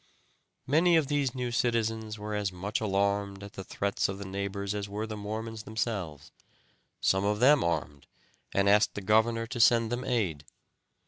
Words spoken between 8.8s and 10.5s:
the governor to send them aid.